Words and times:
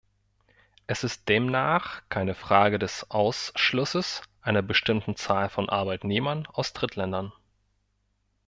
Es 0.87 1.03
ist 1.03 1.29
demnach 1.29 2.01
keine 2.09 2.33
Frage 2.33 2.79
des 2.79 3.11
Ausschlusses 3.11 4.23
einer 4.41 4.63
bestimmten 4.63 5.15
Zahl 5.15 5.47
von 5.47 5.69
Arbeitnehmern 5.69 6.47
aus 6.47 6.73
Drittländern. 6.73 7.31